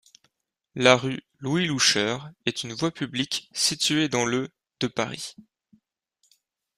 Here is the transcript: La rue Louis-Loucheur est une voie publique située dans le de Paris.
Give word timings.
La 0.73 0.95
rue 0.97 1.21
Louis-Loucheur 1.41 2.31
est 2.47 2.63
une 2.63 2.73
voie 2.73 2.89
publique 2.89 3.51
située 3.53 4.09
dans 4.09 4.25
le 4.25 4.49
de 4.79 4.87
Paris. 4.87 5.35